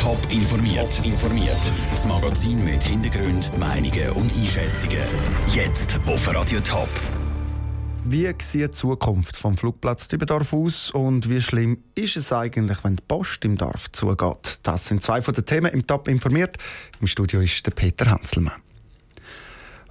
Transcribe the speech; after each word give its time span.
Top 0.00 0.18
informiert. 0.30 1.04
informiert. 1.04 1.60
Das 1.90 2.06
Magazin 2.06 2.64
mit 2.64 2.82
Hintergrund, 2.82 3.56
Meinungen 3.58 4.10
und 4.12 4.32
Einschätzungen. 4.34 5.04
Jetzt 5.52 6.00
auf 6.06 6.26
Radio 6.34 6.58
Top. 6.60 6.88
Wie 8.04 8.32
sieht 8.40 8.62
die 8.62 8.70
Zukunft 8.70 9.36
vom 9.36 9.58
Flugplatz 9.58 10.08
Dübendorf 10.08 10.54
aus 10.54 10.90
und 10.90 11.28
wie 11.28 11.42
schlimm 11.42 11.84
ist 11.94 12.16
es 12.16 12.32
eigentlich, 12.32 12.82
wenn 12.82 12.96
die 12.96 13.02
Post 13.06 13.44
im 13.44 13.58
Dorf 13.58 13.92
zugeht? 13.92 14.60
Das 14.62 14.86
sind 14.86 15.02
zwei 15.02 15.20
von 15.20 15.34
den 15.34 15.44
Themen 15.44 15.70
im 15.70 15.86
Top 15.86 16.08
informiert. 16.08 16.56
Im 17.02 17.06
Studio 17.06 17.42
ist 17.42 17.66
der 17.66 17.72
Peter 17.72 18.10
Hanselmann. 18.10 18.54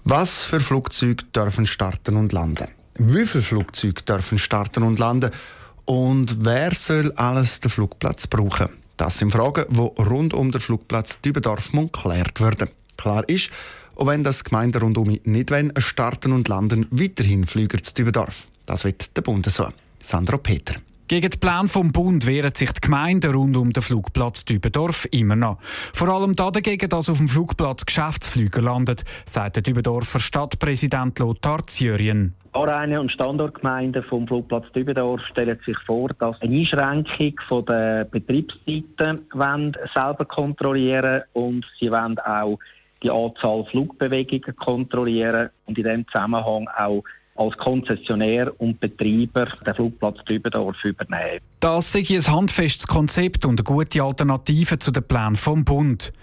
Was 0.05 0.41
für 0.41 0.60
Flugzeuge 0.60 1.26
dürfen 1.36 1.68
starten 1.68 2.16
und 2.16 2.34
landen? 2.34 2.68
Wie 2.96 3.28
viele 3.28 3.44
Flugzeuge 3.44 4.02
dürfen 4.02 4.39
starten 4.39 4.82
und 4.82 4.98
landen? 4.98 5.30
Und 5.86 6.44
wer 6.44 6.73
soll 6.73 7.12
alles 7.12 7.60
den 7.60 7.70
Flugplatz 7.70 8.26
brauchen? 8.26 8.79
Das 9.00 9.18
sind 9.18 9.31
Fragen, 9.31 9.63
die 9.70 9.79
rund 9.79 10.34
um 10.34 10.52
den 10.52 10.59
Flugplatz 10.59 11.21
Dübendorf 11.21 11.71
geklärt 11.71 12.41
werden. 12.41 12.67
Klar 12.98 13.23
ist, 13.30 13.49
auch 13.95 14.08
wenn 14.08 14.25
das 14.25 14.44
Gemeinde 14.44 14.81
rundum 14.81 15.17
nicht 15.23 15.52
wollen, 15.52 15.72
starten 15.77 16.34
und 16.34 16.49
landen, 16.49 16.85
weiterhin 16.91 17.45
Flüger 17.45 17.81
zu 17.81 17.94
Dübendorf. 17.94 18.48
Das 18.66 18.84
wird 18.84 19.16
der 19.16 19.22
Bund 19.22 19.45
so. 19.45 19.70
Sandro 20.02 20.38
Peter. 20.38 20.75
Gegen 21.09 21.31
den 21.31 21.40
Plan 21.40 21.68
vom 21.68 21.91
Bund 21.91 22.27
wehren 22.27 22.54
sich 22.54 22.72
die 22.72 22.81
Gemeinden 22.81 23.34
rund 23.34 23.58
um 23.58 23.73
den 23.73 23.81
Flugplatz 23.81 24.45
Dübendorf 24.45 25.08
immer 25.09 25.36
noch. 25.36 25.58
Vor 25.62 26.08
allem 26.09 26.36
dagegen, 26.36 26.88
dass 26.88 27.09
auf 27.09 27.17
dem 27.17 27.27
Flugplatz 27.27 27.84
Geschäftsflüger 27.84 28.62
landet, 28.62 29.04
sagt 29.26 29.55
der 29.55 29.64
Dübendorfer 29.64 30.20
Stadtpräsident 30.20 31.17
Lothar 31.17 31.66
Zjörien. 31.66 32.36
Areine 32.52 33.02
und 33.02 33.12
Standortgemeinden 33.12 34.03
vom 34.03 34.27
Flugplatz 34.27 34.72
Dübendorf 34.72 35.22
stellen 35.22 35.58
sich 35.66 35.80
vor, 35.80 36.09
dass 36.20 36.40
eine 36.44 36.55
Einschränkung 36.55 37.66
der 37.66 38.05
Betriebszeiten 38.05 39.26
selber 39.91 40.26
kontrollieren 40.26 41.23
und 41.34 41.66
sie 41.80 41.89
wollen 41.89 42.20
auch 42.20 42.59
die 43.02 43.09
Anzahl 43.09 43.66
Flugbewegungen 43.66 44.55
kontrollieren 44.58 45.50
und 45.66 45.76
in 45.76 45.83
diesem 45.83 46.08
Zusammenhang 46.08 46.67
auch 46.78 47.03
als 47.40 47.58
Konzessionär 47.58 48.52
und 48.59 48.80
Betreiber 48.82 49.48
den 49.66 49.73
Flugplatz 49.73 50.23
Dübendorf 50.26 50.84
übernehmen. 50.84 51.48
Das 51.61 51.91
sei 51.91 52.05
ein 52.09 52.25
handfestes 52.25 52.88
Konzept 52.88 53.43
und 53.45 53.59
eine 53.59 53.65
gute 53.65 54.02
Alternative 54.02 54.79
zu 54.79 54.91
den 54.91 55.03
Plänen 55.03 55.35
vom 55.35 55.65
Bund. 55.65 56.13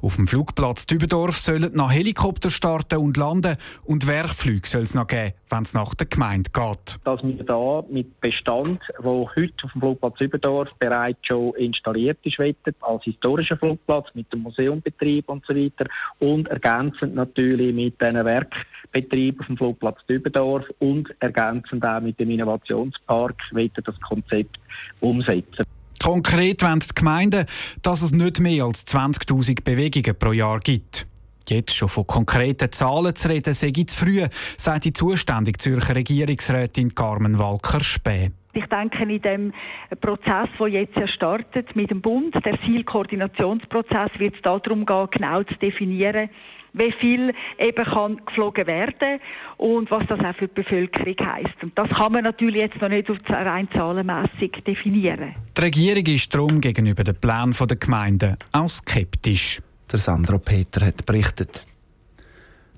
Auf 0.00 0.16
dem 0.16 0.26
Flugplatz 0.26 0.86
Dübendorf 0.86 1.38
sollen 1.38 1.72
nach 1.74 1.90
Helikopter 1.90 2.50
starten 2.50 2.98
und 2.98 3.16
landen 3.16 3.56
und 3.84 4.06
Werkflüge 4.06 4.68
soll 4.68 4.82
es 4.82 4.94
noch 4.94 5.06
geben, 5.06 5.32
wenn 5.48 5.62
es 5.62 5.72
nach 5.72 5.94
der 5.94 6.06
Gemeinde 6.06 6.50
geht. 6.52 6.98
Dass 7.04 7.24
wir 7.24 7.42
da 7.42 7.82
mit 7.90 8.20
Bestand, 8.20 8.82
der 9.02 9.10
heute 9.10 9.64
auf 9.64 9.72
dem 9.72 9.80
Flugplatz 9.80 10.18
Dübendorf 10.18 10.68
bereits 10.78 11.26
schon 11.26 11.54
installiert 11.54 12.18
ist, 12.22 12.38
wettet, 12.38 12.76
als 12.82 13.04
historischer 13.04 13.56
Flugplatz 13.56 14.14
mit 14.14 14.30
dem 14.32 14.42
Museumbetrieb 14.42 15.28
und 15.28 15.44
so 15.46 15.56
weiter 15.56 15.86
und 16.18 16.48
ergänzend 16.48 17.14
natürlich 17.14 17.74
mit 17.74 18.00
den 18.00 18.22
Werkbetrieben 18.22 19.40
auf 19.40 19.46
dem 19.46 19.56
Flugplatz 19.56 20.04
Dübendorf 20.06 20.66
und 20.80 21.12
ergänzend 21.20 21.84
auch 21.84 22.00
mit 22.00 22.20
dem 22.20 22.30
Innovationspark 22.30 23.42
wettet 23.52 23.88
das 23.88 23.98
Konzept 24.02 24.60
umsetzen. 25.00 25.64
Konkret 26.02 26.62
wollen 26.62 26.80
die 26.80 26.94
Gemeinden, 26.94 27.46
dass 27.82 28.02
es 28.02 28.12
nicht 28.12 28.40
mehr 28.40 28.64
als 28.64 28.86
20.000 28.86 29.62
Bewegungen 29.64 30.18
pro 30.18 30.32
Jahr 30.32 30.60
gibt. 30.60 31.06
Jetzt 31.48 31.74
schon 31.74 31.88
von 31.88 32.06
konkreten 32.06 32.72
Zahlen 32.72 33.14
zu 33.14 33.28
reden, 33.28 33.54
sei 33.54 33.70
zu 33.70 33.96
früh, 33.96 34.26
sagt 34.56 34.84
die 34.84 34.92
zuständige 34.92 35.58
Zürcher 35.58 35.94
Regierungsrätin 35.94 36.94
Carmen 36.94 37.38
Walker-Späh. 37.38 38.30
Ich 38.54 38.66
denke, 38.66 39.02
in 39.02 39.20
dem 39.20 39.52
Prozess, 40.00 40.48
der 40.58 40.68
jetzt 40.68 40.96
ja 40.96 41.08
startet 41.08 41.74
mit 41.74 41.90
dem 41.90 42.00
Bund, 42.00 42.34
der 42.34 42.60
Zielkoordinationsprozess, 42.62 44.10
wird 44.18 44.36
es 44.36 44.42
darum 44.42 44.86
gehen, 44.86 45.08
genau 45.10 45.42
zu 45.42 45.54
definieren, 45.56 46.30
wie 46.74 46.92
viel 46.92 47.32
eben 47.58 47.84
kann 47.84 48.20
geflogen 48.26 48.66
werden 48.66 49.20
und 49.56 49.90
was 49.90 50.06
das 50.06 50.20
auch 50.20 50.34
für 50.34 50.48
die 50.48 50.62
Bevölkerung 50.62 51.16
heisst. 51.24 51.62
Und 51.62 51.78
das 51.78 51.88
kann 51.88 52.12
man 52.12 52.24
natürlich 52.24 52.62
jetzt 52.62 52.80
noch 52.80 52.88
nicht 52.88 53.10
auf 53.10 53.18
rein 53.28 53.68
zahlenmässig 53.72 54.62
definieren. 54.66 55.34
Die 55.56 55.60
Regierung 55.60 56.04
ist 56.06 56.34
darum 56.34 56.60
gegenüber 56.60 57.04
den 57.04 57.14
Plänen 57.14 57.54
der 57.58 57.76
Gemeinden 57.76 58.36
auch 58.52 58.68
skeptisch. 58.68 59.62
Der 59.90 59.98
Sandro 59.98 60.38
Peter 60.38 60.84
hat 60.84 61.06
berichtet. 61.06 61.64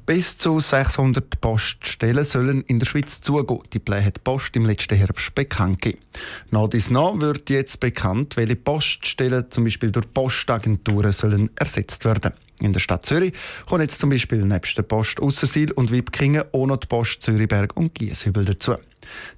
Bis 0.04 0.38
zu 0.38 0.60
600 0.60 1.40
Poststellen 1.40 2.22
sollen 2.22 2.62
in 2.62 2.78
der 2.78 2.86
Schweiz 2.86 3.20
zugehen. 3.22 3.62
Die 3.72 3.80
Pläne 3.80 4.04
hat 4.04 4.18
die 4.18 4.20
Post 4.22 4.54
im 4.54 4.64
letzten 4.64 4.96
Herbst 4.96 5.34
bekannt 5.34 5.82
gegeben. 5.82 6.04
Nach 6.52 6.68
dies 6.68 6.90
nach 6.90 7.18
wird 7.18 7.50
jetzt 7.50 7.80
bekannt, 7.80 8.36
welche 8.36 8.54
Poststellen 8.54 9.50
zum 9.50 9.64
Beispiel 9.64 9.90
durch 9.90 10.12
Postagenturen 10.12 11.10
sollen 11.10 11.50
ersetzt 11.56 12.04
werden. 12.04 12.34
In 12.60 12.72
der 12.72 12.80
Stadt 12.80 13.04
Zürich 13.04 13.34
kommen 13.66 13.82
jetzt 13.82 14.00
zum 14.00 14.10
Beispiel 14.10 14.44
nebst 14.44 14.78
der 14.78 14.82
Post 14.82 15.20
Aussersil 15.20 15.72
und 15.72 15.92
Wipkingen 15.92 16.44
auch 16.52 16.66
noch 16.66 16.78
die 16.78 16.86
Post 16.86 17.22
Zürichberg 17.22 17.76
und 17.76 17.94
Gieshübel 17.94 18.44
dazu. 18.44 18.76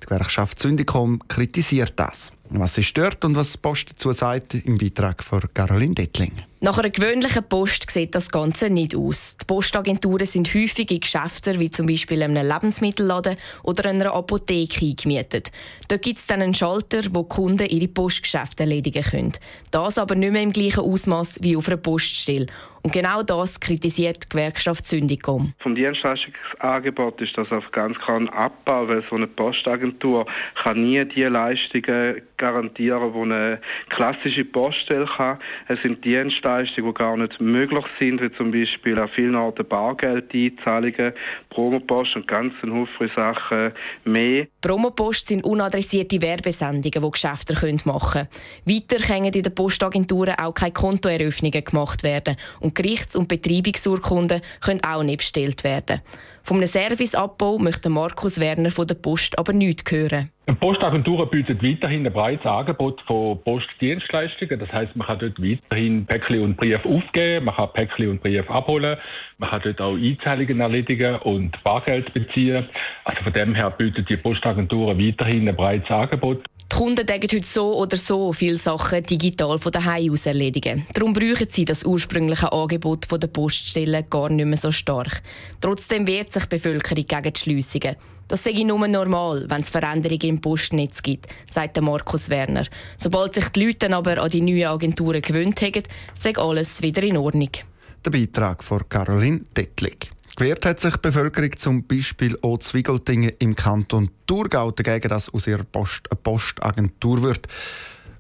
Die 0.03 0.07
Gewerkschaft 0.07 0.59
Syndikom 0.59 1.21
kritisiert 1.29 1.95
das. 1.97 2.33
Was 2.51 2.75
sie 2.75 2.83
stört 2.83 3.25
und 3.25 3.37
was 3.37 3.53
die 3.53 3.59
Post 3.59 3.91
dazu 3.91 4.13
sagt, 4.13 4.55
im 4.55 4.79
Beitrag 4.79 5.23
von 5.23 5.43
Caroline 5.53 5.95
Dettling. 5.95 6.33
Nach 6.61 6.77
einer 6.77 6.91
gewöhnlichen 6.91 7.45
Post 7.45 7.89
sieht 7.89 8.17
das 8.17 8.31
Ganze 8.31 8.69
nicht 8.69 8.97
aus. 8.97 9.37
Die 9.41 9.45
Postagenturen 9.45 10.27
sind 10.27 10.53
häufig 10.55 10.91
in 10.91 11.01
Geschäften 11.01 11.61
wie 11.61 11.71
zum 11.71 11.87
Beispiel 11.87 12.21
einem 12.21 12.45
Lebensmittelladen 12.45 13.37
oder 13.63 13.89
einer 13.89 14.13
Apotheke 14.13 14.87
eingemietet. 14.87 15.53
Dort 15.87 16.03
gibt 16.03 16.19
es 16.19 16.27
dann 16.27 16.43
einen 16.43 16.55
Schalter, 16.55 17.03
wo 17.11 17.23
die 17.23 17.29
Kunden 17.29 17.69
ihre 17.69 17.87
Postgeschäfte 17.87 18.65
erledigen 18.65 19.05
können. 19.05 19.33
Das 19.71 19.99
aber 19.99 20.17
nicht 20.17 20.33
mehr 20.33 20.43
im 20.43 20.53
gleichen 20.53 20.81
Ausmaß 20.81 21.39
wie 21.43 21.57
auf 21.57 21.69
einer 21.69 21.77
Poststelle. 21.77 22.47
Und 22.83 22.93
genau 22.93 23.23
das 23.23 23.61
kritisiert 23.61 24.25
die 24.25 24.29
Gewerkschaft 24.31 24.87
Syndikum. 24.87 25.53
Vom 25.59 25.75
Dienstleistungsangebot 25.75 27.21
ist 27.21 27.37
das 27.37 27.51
auf 27.53 27.71
ganz 27.71 27.99
klar 27.99 28.19
ein 28.19 28.29
Abbau, 28.31 28.89
weil 28.89 29.05
so 29.09 29.17
eine 29.17 29.27
Postagentur 29.27 30.27
kann 30.55 30.83
nie 30.83 31.05
die 31.05 31.25
Leistungen 31.25 32.23
garantieren, 32.39 33.13
die 33.13 33.21
eine 33.21 33.61
klassische 33.89 34.45
Poststelle 34.45 35.07
kann. 35.07 35.39
Es 35.67 35.83
sind 35.83 36.05
Dienstleistungen, 36.05 36.93
die 36.93 36.99
gar 36.99 37.17
nicht 37.17 37.41
möglich 37.41 37.85
sind, 37.99 38.23
wie 38.23 38.33
zum 38.33 38.51
Beispiel 38.51 38.99
an 38.99 39.09
vielen 39.09 39.35
Orten 39.35 39.67
Bargeldeinzahlungen, 39.67 41.13
Promopost 41.51 42.17
und 42.17 42.27
ganz 42.29 42.55
viele 42.61 42.87
Sachen 43.15 43.73
mehr. 44.05 44.47
Promopost 44.61 45.29
sind 45.29 45.45
unadressierte 45.45 46.21
Werbesendungen, 46.21 46.83
die 46.83 46.91
Geschäfte 46.91 47.55
machen 47.85 48.11
können. 48.11 48.29
Weiter 48.65 49.05
können 49.05 49.27
in 49.27 49.43
den 49.43 49.55
Postagenturen 49.55 50.35
auch 50.39 50.55
keine 50.55 50.73
Kontoeröffnungen 50.73 51.65
gemacht 51.65 52.03
werden 52.03 52.37
und 52.61 52.75
Gerichts- 52.75 53.17
und 53.17 53.29
Betreibungsurkunden 53.29 54.41
können 54.61 54.83
auch 54.85 55.03
nicht 55.03 55.19
bestellt 55.19 55.65
werden. 55.65 56.01
Einem 56.51 56.67
Serviceabbau 56.67 57.59
möchte 57.59 57.91
Markus 57.91 58.41
Werner 58.41 58.71
von 58.71 58.87
der 58.87 58.95
Post 58.95 59.39
aber 59.39 59.53
nichts 59.53 59.91
hören. 59.91 60.31
Die 60.49 60.55
Postagentur 60.55 61.31
bietet 61.31 61.63
weiterhin 61.63 62.07
ein 62.07 62.13
breites 62.13 62.47
Angebot 62.47 63.03
von 63.03 63.39
Postdienstleistungen. 63.45 64.59
Das 64.59 64.73
heißt, 64.73 64.97
man 64.97 65.07
kann 65.07 65.19
dort 65.19 65.43
weiterhin 65.43 66.07
Päckchen 66.07 66.43
und 66.43 66.57
Brief 66.57 66.87
aufgeben, 66.87 67.45
man 67.45 67.55
kann 67.55 67.69
Päckchen 67.75 68.09
und 68.09 68.23
Brief 68.23 68.51
abholen, 68.51 68.97
man 69.37 69.51
kann 69.51 69.61
dort 69.63 69.81
auch 69.83 69.97
Einzahlungen 69.97 70.61
erledigen 70.61 71.17
und 71.17 71.63
Bargeld 71.65 72.15
beziehen. 72.15 72.67
Also 73.05 73.23
von 73.25 73.33
dem 73.35 73.55
her 73.55 73.71
bietet 73.71 74.09
die 74.09 74.17
Postagentur 74.17 74.99
weiterhin 74.99 75.49
ein 75.51 75.55
breites 75.55 75.91
Angebot. 75.91 76.45
Die 76.71 76.77
Kunden 76.77 77.07
denken 77.07 77.29
heute 77.33 77.47
so 77.47 77.77
oder 77.77 77.97
so 77.97 78.33
viele 78.33 78.59
Sachen 78.59 79.03
digital 79.03 79.59
von 79.59 79.73
daheim 79.73 80.13
aus 80.13 80.27
erledigen. 80.27 80.87
Darum 80.93 81.15
brauchen 81.15 81.49
sie 81.49 81.65
das 81.65 81.85
ursprüngliche 81.85 82.53
Angebot 82.53 83.07
der 83.11 83.27
Poststellen 83.29 84.05
gar 84.11 84.29
nicht 84.29 84.45
mehr 84.45 84.59
so 84.59 84.71
stark. 84.71 85.23
Trotzdem 85.61 86.07
wehrt 86.07 86.31
sich 86.31 86.45
die 86.45 86.57
Bevölkerung 86.57 87.07
gegen 87.07 87.33
die 87.33 87.41
Schliessungen. 87.41 87.97
Das 88.29 88.45
sei 88.45 88.53
nur 88.65 88.87
normal, 88.87 89.47
wenn 89.49 89.63
es 89.63 89.71
Veränderungen 89.71 90.21
im 90.21 90.41
Postnetz 90.41 91.03
gibt, 91.03 91.27
sagt 91.51 91.81
Markus 91.81 92.29
Werner. 92.29 92.67
Sobald 92.99 93.35
sich 93.35 93.49
die 93.49 93.65
Leute 93.65 93.91
aber 93.95 94.19
an 94.19 94.31
die 94.31 94.43
neuen 94.43 94.67
Agenturen 94.67 95.23
gewöhnt 95.23 95.63
haben, 95.63 95.83
sei 96.19 96.37
alles 96.37 96.83
wieder 96.83 97.03
in 97.03 97.17
Ordnung. 97.17 97.51
Der 98.05 98.11
Beitrag 98.11 98.63
von 98.63 98.87
Caroline 98.89 99.41
Dettlig. 99.57 100.18
Gewehrt 100.39 100.65
hat 100.67 100.79
sich 100.79 100.95
die 100.95 101.01
Bevölkerung 101.03 101.57
zum 101.57 101.85
Beispiel 101.85 102.39
auch 102.43 102.59
Zwiegeltingen 102.59 103.33
im 103.41 103.57
Kanton 103.57 104.09
Thurgau 104.29 104.71
dagegen, 104.71 105.09
dass 105.09 105.35
aus 105.35 105.49
ihrer 105.49 105.65
Post 105.65 106.13
eine 106.13 106.21
Postagentur 106.23 107.25
wird. 107.25 107.49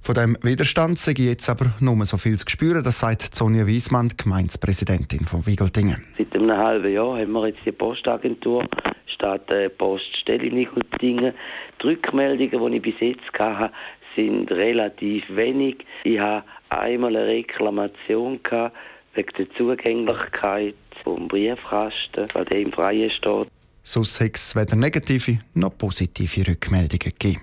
Von 0.00 0.17
dem 0.17 0.37
Widerstand 0.43 0.99
sei 0.99 1.12
jetzt 1.17 1.49
aber 1.49 1.75
nur 1.79 2.05
so 2.06 2.17
viel 2.17 2.37
zu 2.37 2.44
spüren, 2.49 2.82
das 2.82 2.99
sagt 2.99 3.37
Sonja 3.37 3.69
Wiesmann, 3.69 4.15
Gemeindepräsidentin 4.17 5.26
von 5.26 5.47
Wiegeltingen. 5.47 6.03
Seit 6.19 6.35
einem 6.35 6.56
halben 6.56 6.93
Jahr 6.93 7.20
haben 7.20 7.31
wir 7.31 7.47
jetzt 7.47 7.61
die 7.65 7.70
Postagentur 7.70 8.64
statt 9.06 9.49
der 9.49 9.69
Poststelle 9.69 10.43
in 10.43 10.56
Wiegeltingen. 10.56 11.35
Die 11.81 11.87
Rückmeldungen, 11.87 12.73
die 12.73 12.76
ich 12.79 12.82
bis 12.82 13.00
jetzt 13.00 13.38
hatte, 13.38 13.73
sind 14.17 14.50
relativ 14.50 15.25
wenig. 15.37 15.87
Ich 16.03 16.19
hatte 16.19 16.44
einmal 16.69 17.14
eine 17.14 17.29
Reklamation 17.29 18.43
gehabt, 18.43 18.76
wegen 19.19 19.32
der 19.37 19.50
Zugänglichkeit 19.50 20.76
vom 21.03 21.26
Briefkasten, 21.29 22.29
weil 22.32 22.44
der 22.44 22.61
im 22.61 22.73
Freien 22.73 23.11
steht. 23.11 23.49
Hat 23.85 24.35
es 24.35 24.55
weder 24.55 24.76
negative 24.76 25.38
noch 25.55 25.76
positive 25.76 26.47
Rückmeldungen 26.47 26.99
gegeben. 26.99 27.43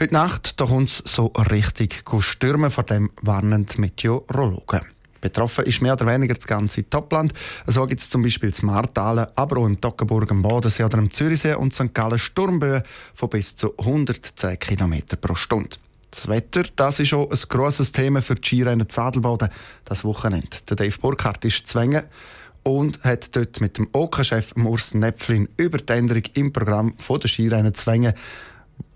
Heute 0.00 0.14
Nacht 0.14 0.56
kommt 0.56 0.88
es 0.88 1.02
so 1.04 1.26
richtig 1.50 2.04
stürmen, 2.20 2.70
von 2.70 2.86
dem 2.86 3.10
warnen 3.22 3.66
die 3.66 3.80
Meteorologen. 3.80 4.80
Betroffen 5.20 5.64
ist 5.64 5.82
mehr 5.82 5.94
oder 5.94 6.06
weniger 6.06 6.34
das 6.34 6.46
ganze 6.46 6.88
Topland. 6.88 7.32
So 7.66 7.84
gibt 7.86 8.00
es 8.00 8.08
zum 8.08 8.22
Beispiel 8.22 8.50
das 8.50 8.62
Martalen, 8.62 9.26
aber 9.34 9.58
auch 9.58 9.66
im 9.66 9.80
Toggenburg, 9.80 10.30
am 10.30 10.42
Bodensee 10.42 10.84
oder 10.84 10.98
im 10.98 11.10
Zürichsee 11.10 11.54
und 11.54 11.74
St. 11.74 11.92
Gallen 11.92 12.18
Sturmböen 12.18 12.82
von 13.14 13.28
bis 13.28 13.56
zu 13.56 13.76
110 13.78 14.58
km 14.58 14.94
pro 15.20 15.34
Stunde. 15.34 15.76
Das 16.16 16.28
Wetter, 16.28 16.62
das 16.76 16.98
ist 16.98 17.12
auch 17.12 17.30
ein 17.30 17.38
grosses 17.50 17.92
Thema 17.92 18.22
für 18.22 18.36
die 18.36 18.46
Skirennen 18.46 18.88
Zadelboden 18.88 19.50
das 19.84 20.02
Wochenende. 20.02 20.48
Der 20.66 20.74
Dave 20.74 20.96
Burkhardt 20.98 21.44
ist 21.44 21.66
zwängen 21.66 22.04
und 22.62 23.04
hat 23.04 23.36
dort 23.36 23.60
mit 23.60 23.76
dem 23.76 23.88
OK-Chef 23.92 24.54
Urs 24.56 24.94
Nepflin 24.94 25.46
über 25.58 25.76
die 25.76 25.92
Änderung 25.92 26.22
im 26.32 26.54
Programm 26.54 26.94
der 27.06 27.28
Skirennen 27.28 27.74
Zwängen 27.74 28.14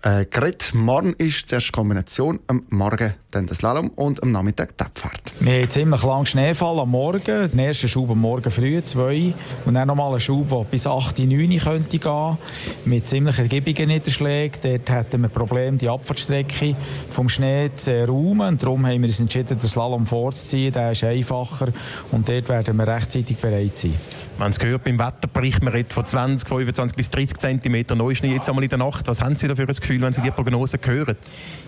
äh, 0.03 0.25
geredet. 0.25 0.71
Morgen 0.73 1.13
ist 1.13 1.49
zuerst 1.49 1.67
die 1.67 1.71
Kombination, 1.71 2.39
am 2.47 2.63
Morgen 2.69 3.13
dann 3.31 3.47
das 3.47 3.59
Slalom 3.59 3.89
und 3.89 4.21
am 4.23 4.31
Nachmittag 4.31 4.77
die 4.77 4.83
Abfahrt. 4.83 5.31
Wir 5.39 5.61
haben 5.61 5.69
ziemlich 5.69 6.03
lang 6.03 6.25
Schneefall 6.25 6.79
am 6.79 6.91
Morgen. 6.91 7.49
Den 7.49 7.59
ersten 7.59 7.87
Schub 7.87 8.09
am 8.09 8.19
Morgen 8.19 8.51
früh, 8.51 8.81
zwei. 8.81 9.33
Und 9.65 9.75
dann 9.75 9.87
nochmal 9.87 10.11
einen 10.11 10.19
Schub, 10.19 10.49
der 10.49 10.65
bis 10.69 10.85
8, 10.85 11.19
9 11.19 11.57
könnte 11.59 11.97
gehen. 11.97 12.37
Mit 12.85 13.07
ziemlich 13.07 13.39
ergiebigen 13.39 13.87
Niederschlägen. 13.87 14.59
Dort 14.61 14.89
hätten 14.89 15.21
wir 15.21 15.29
Problem, 15.29 15.77
die 15.77 15.87
Abfahrtstrecke 15.87 16.75
vom 17.09 17.29
Schnee 17.29 17.71
zu 17.75 18.05
räumen. 18.05 18.57
Darum 18.57 18.85
haben 18.85 19.01
wir 19.01 19.07
uns 19.07 19.19
entschieden, 19.19 19.59
den 19.59 19.69
Slalom 19.69 20.05
vorzuziehen. 20.05 20.73
Der 20.73 20.91
ist 20.91 21.03
einfacher. 21.03 21.69
Und 22.11 22.27
dort 22.27 22.49
werden 22.49 22.75
wir 22.75 22.87
rechtzeitig 22.87 23.37
bereit 23.37 23.77
sein. 23.77 23.95
Man 24.37 24.47
hat 24.47 24.53
es 24.53 24.59
gehört, 24.59 24.83
beim 24.83 24.97
Wetterbericht, 24.97 25.61
man 25.61 25.73
redet 25.73 25.93
von 25.93 26.05
20, 26.05 26.47
25 26.47 26.95
bis 26.95 27.09
30 27.11 27.37
cm 27.37 27.97
Neuschnee 27.97 28.33
jetzt 28.33 28.49
einmal 28.49 28.63
in 28.63 28.69
der 28.69 28.79
Nacht. 28.79 29.07
Was 29.07 29.21
haben 29.21 29.35
Sie 29.35 29.47
da 29.47 29.55
für 29.55 29.63
ein 29.63 29.67
Gefühl, 29.67 30.01
wenn 30.01 30.13
Sie 30.13 30.21
die 30.21 30.31
Prognose 30.31 30.79
hören? 30.83 31.15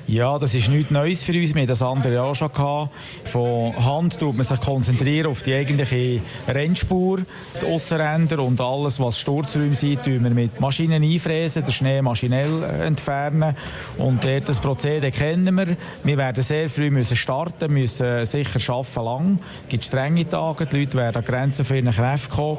Ja, 0.07 0.37
das 0.37 0.55
ist 0.55 0.69
nichts 0.69 0.91
Neues 0.91 1.23
für 1.23 1.33
uns. 1.33 1.53
Wir 1.53 1.61
haben 1.61 1.67
das 1.67 1.81
andere 1.81 2.23
auch 2.23 2.35
schon 2.35 2.51
gehabt. 2.51 2.89
Von 3.25 3.73
Hand 3.85 4.19
tut 4.19 4.35
man 4.35 4.45
sich 4.45 4.59
konzentrieren 4.59 5.27
auf 5.27 5.43
die 5.43 5.53
eigentliche 5.53 6.19
Rennspur, 6.47 7.19
die 7.61 7.65
Aussenränder 7.65 8.39
und 8.39 8.59
alles, 8.59 8.99
was 8.99 9.19
Sturzräume 9.19 9.75
sind, 9.75 10.03
tun 10.03 10.23
wir 10.23 10.31
mit 10.31 10.59
Maschinen 10.59 11.03
einfräsen, 11.03 11.63
den 11.63 11.71
Schnee 11.71 12.01
maschinell 12.01 12.63
entfernen. 12.63 13.55
Und 13.97 14.27
das 14.45 14.59
Prozedere 14.59 15.11
kennen 15.11 15.55
wir. 15.55 15.77
Wir 16.03 16.17
werden 16.17 16.43
sehr 16.43 16.69
früh 16.69 16.89
müssen 16.89 17.15
starten, 17.15 17.71
müssen 17.71 18.25
sicher 18.25 18.73
arbeiten 18.73 19.05
lang. 19.05 19.39
Es 19.63 19.69
gibt 19.69 19.85
strenge 19.85 20.27
Tage, 20.27 20.65
die 20.65 20.79
Leute 20.79 20.97
werden 20.97 21.17
an 21.17 21.25
Grenzen 21.25 21.65
für 21.65 21.77
ihre 21.77 21.91
Kräfte 21.91 22.29
kommen. 22.29 22.52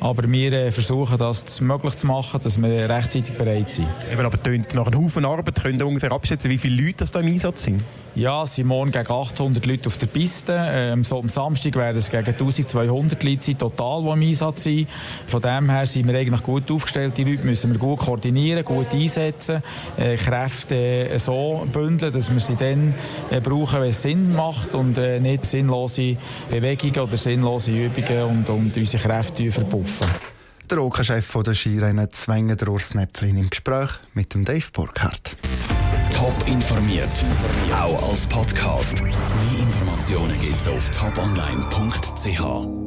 Aber 0.00 0.30
wir 0.30 0.52
äh, 0.52 0.72
versuchen, 0.72 1.18
das 1.18 1.60
möglich 1.60 1.96
zu 1.96 2.06
machen, 2.06 2.40
dass 2.42 2.60
wir 2.60 2.88
rechtzeitig 2.88 3.36
bereit 3.36 3.70
sind. 3.70 3.88
Eben 4.12 4.24
aber 4.24 4.42
tönt 4.42 4.74
nach 4.74 4.86
einem 4.86 5.04
Haufen 5.04 5.24
Arbeit. 5.24 5.62
Können 5.62 5.78
Sie 5.78 5.84
ungefähr 5.84 6.12
abschätzen, 6.12 6.50
wie 6.50 6.58
viele 6.58 6.82
Leute 6.82 6.98
das 6.98 7.12
da 7.12 7.20
im 7.20 7.26
Einsatz 7.26 7.64
sind? 7.64 7.82
Ja, 8.16 8.42
es 8.42 8.56
sind 8.56 8.66
morgen 8.66 8.90
gegen 8.90 9.08
800 9.08 9.64
Leute 9.66 9.86
auf 9.86 9.96
der 9.96 10.08
Piste. 10.08 10.56
Ähm, 10.58 11.04
so 11.04 11.20
am 11.20 11.28
Samstag 11.28 11.76
werden 11.76 11.98
es 11.98 12.10
gegen 12.10 12.26
1200 12.26 13.22
Leute 13.22 13.42
sein, 13.44 13.56
total, 13.56 14.02
die 14.02 14.08
im 14.08 14.28
Einsatz 14.30 14.64
sind. 14.64 14.88
Von 15.28 15.40
dem 15.40 15.70
her 15.70 15.86
sind 15.86 16.08
wir 16.08 16.18
eigentlich 16.18 16.42
gut 16.42 16.68
aufgestellt. 16.72 17.16
Die 17.16 17.22
Leute 17.22 17.44
müssen 17.44 17.70
wir 17.70 17.78
gut 17.78 18.00
koordinieren, 18.00 18.64
gut 18.64 18.92
einsetzen, 18.92 19.62
äh, 19.96 20.16
Kräfte 20.16 20.74
äh, 20.74 21.18
so 21.20 21.64
bündeln, 21.72 22.12
dass 22.12 22.32
wir 22.32 22.40
sie 22.40 22.56
dann 22.56 22.94
äh, 23.30 23.40
brauchen, 23.40 23.80
wenn 23.80 23.90
es 23.90 24.02
Sinn 24.02 24.34
macht 24.34 24.74
und 24.74 24.98
äh, 24.98 25.20
nicht 25.20 25.46
sinnlose 25.46 26.16
Bewegungen 26.50 26.98
oder 26.98 27.16
sinnlose 27.16 27.70
Übungen 27.70 28.22
und, 28.24 28.48
und 28.48 28.76
unsere 28.76 29.02
Kräfte 29.02 29.39
verpuffen. 29.48 30.08
Der 30.70 30.82
OK-Chef 30.82 31.38
der 31.44 31.54
Skirennen 31.54 32.12
Zwängen, 32.12 32.56
der 32.56 32.68
Urs 32.68 32.94
Näpflin, 32.94 33.36
im 33.36 33.50
Gespräch 33.50 33.90
mit 34.14 34.34
dem 34.34 34.44
Dave 34.44 34.66
Burkhardt. 34.72 35.36
Top 36.12 36.34
informiert, 36.46 37.24
auch 37.72 38.10
als 38.10 38.26
Podcast. 38.26 39.02
Mehr 39.02 39.12
Informationen 39.58 40.38
gibt 40.38 40.60
es 40.60 40.68
auf 40.68 40.90
toponline.ch. 40.90 42.79